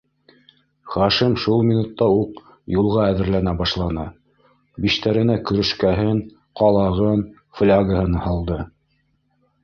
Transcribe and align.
Хашим 0.91 1.33
шул 1.41 1.59
минутта 1.65 2.05
уҡ 2.21 2.37
юлға 2.75 3.03
әҙерләнә 3.09 3.51
башланы: 3.59 4.05
биштәренә 4.85 5.35
көрөшкәһен, 5.49 6.23
ҡалағын, 6.63 7.21
флягаһын 7.61 8.17
һалды. 8.25 8.59